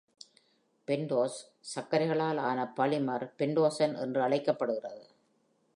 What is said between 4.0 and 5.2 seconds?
என்று அழைக்கப்படுகிறது.